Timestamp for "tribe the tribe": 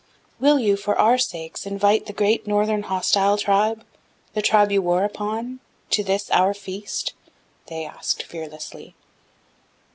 3.37-4.71